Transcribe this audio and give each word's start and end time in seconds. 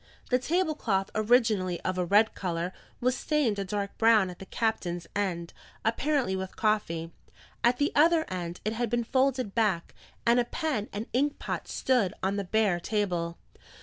The 0.31 0.39
table 0.39 0.73
cloth, 0.73 1.11
originally 1.13 1.79
of 1.81 1.95
a 1.99 2.05
red 2.05 2.33
colour, 2.33 2.73
was 3.01 3.15
stained 3.15 3.59
a 3.59 3.63
dark 3.63 3.95
brown 3.99 4.31
at 4.31 4.39
the 4.39 4.47
captain's 4.47 5.05
end, 5.15 5.53
apparently 5.85 6.35
with 6.35 6.55
coffee; 6.55 7.11
at 7.63 7.77
the 7.77 7.91
other 7.93 8.25
end, 8.27 8.61
it 8.65 8.73
had 8.73 8.89
been 8.89 9.03
folded 9.03 9.53
back, 9.53 9.93
and 10.25 10.39
a 10.39 10.45
pen 10.45 10.89
and 10.91 11.05
ink 11.13 11.37
pot 11.37 11.67
stood 11.67 12.15
on 12.23 12.35
the 12.35 12.43
bare 12.43 12.79
table. 12.79 13.37